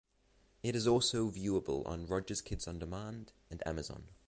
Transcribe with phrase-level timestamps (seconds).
[0.63, 4.05] It is also viewable on Rogers Kids On Demand and Amazon.